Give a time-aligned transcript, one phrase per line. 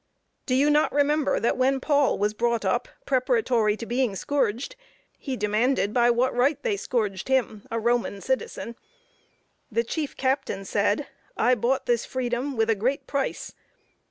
[0.47, 4.75] Do you not remember that when Paul was brought up, preparatory to being scourged,
[5.19, 8.75] he demanded by what right they scourged him, a Roman citizen.
[9.71, 11.05] The chief captain said,
[11.37, 13.53] "I bought this freedom with a great price."